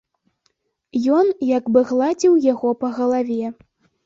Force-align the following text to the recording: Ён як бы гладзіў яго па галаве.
Ён 1.17 1.29
як 1.49 1.67
бы 1.75 1.79
гладзіў 1.91 2.39
яго 2.47 2.73
па 2.81 2.93
галаве. 2.97 3.53